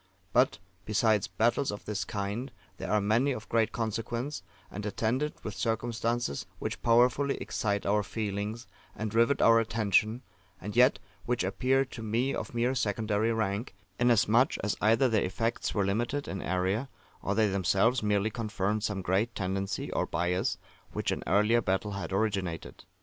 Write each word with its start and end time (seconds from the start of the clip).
But, 0.33 0.57
besides 0.83 1.27
battles 1.27 1.69
of 1.71 1.85
this 1.85 2.05
kind, 2.05 2.51
there 2.77 2.89
are 2.89 2.99
many 2.99 3.33
of 3.33 3.47
great 3.49 3.71
consequence, 3.71 4.41
and 4.71 4.83
attended 4.83 5.35
with 5.43 5.53
circumstances 5.53 6.47
which 6.57 6.81
powerfully 6.81 7.35
excite 7.37 7.85
our 7.85 8.01
feelings, 8.01 8.65
and 8.95 9.13
rivet 9.13 9.43
our 9.43 9.59
attention, 9.59 10.23
and 10.59 10.75
yet 10.75 10.97
which 11.27 11.43
appear 11.43 11.85
to 11.85 12.01
me 12.01 12.33
of 12.33 12.55
mere 12.55 12.73
secondary 12.73 13.31
rank, 13.31 13.75
inasmuch 13.99 14.55
as 14.63 14.75
either 14.81 15.07
their 15.07 15.21
effects 15.23 15.75
were 15.75 15.85
limited 15.85 16.27
in 16.27 16.41
area, 16.41 16.89
or 17.21 17.35
they 17.35 17.47
themselves 17.49 18.01
merely 18.01 18.31
confirmed 18.31 18.81
some 18.83 19.03
great 19.03 19.35
tendency 19.35 19.91
or 19.91 20.07
bias 20.07 20.57
which 20.93 21.11
an 21.11 21.23
earlier 21.27 21.61
battle 21.61 21.91
had 21.91 22.11
originated. 22.11 22.85